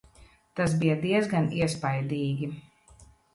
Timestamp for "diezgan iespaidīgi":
1.03-2.51